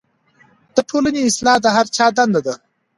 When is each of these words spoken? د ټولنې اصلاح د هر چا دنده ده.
د 0.75 0.77
ټولنې 0.89 1.21
اصلاح 1.29 1.57
د 1.61 1.67
هر 1.75 1.85
چا 1.95 2.05
دنده 2.17 2.41
ده. 2.47 2.55